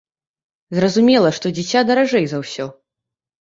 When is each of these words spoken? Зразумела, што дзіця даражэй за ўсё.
Зразумела, 0.77 1.29
што 1.39 1.51
дзіця 1.59 1.83
даражэй 1.91 2.25
за 2.33 2.37
ўсё. 2.47 2.65